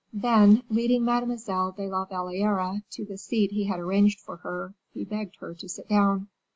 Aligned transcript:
Then, 0.11 0.63
leading 0.67 1.05
Mademoiselle 1.05 1.73
de 1.73 1.85
la 1.87 2.05
Valliere 2.05 2.81
to 2.89 3.05
the 3.05 3.19
seat 3.19 3.51
he 3.51 3.65
had 3.65 3.79
arranged 3.79 4.19
for 4.19 4.37
her, 4.37 4.73
he 4.95 5.05
begged 5.05 5.35
her 5.35 5.53
to 5.53 5.69
sit 5.69 5.87
down. 5.87 6.27